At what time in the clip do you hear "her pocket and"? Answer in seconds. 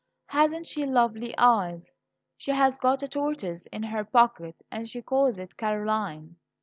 3.83-4.89